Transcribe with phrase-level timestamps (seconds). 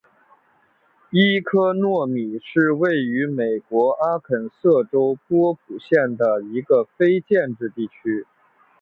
[1.11, 8.25] 伊科诺米是位于美国阿肯色州波普县的一个非建制地区。